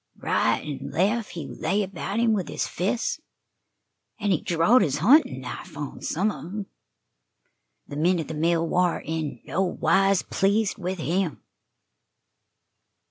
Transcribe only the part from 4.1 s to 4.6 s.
an' he